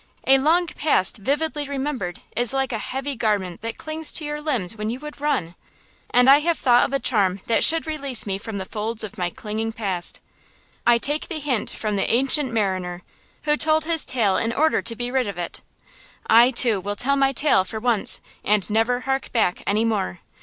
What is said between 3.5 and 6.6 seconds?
that clings to your limbs when you would run. And I have